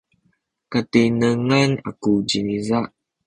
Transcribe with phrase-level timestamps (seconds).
[0.71, 2.79] katinengan aku ciniza.